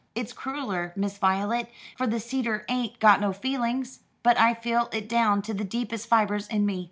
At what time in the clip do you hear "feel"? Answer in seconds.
4.55-4.89